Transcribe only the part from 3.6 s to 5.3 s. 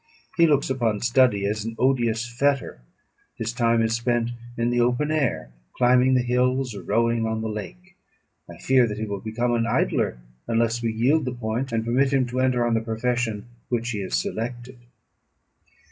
is spent in the open